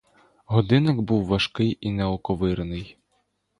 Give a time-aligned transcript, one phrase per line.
[0.47, 2.97] Годинник був важкий і неоковирний.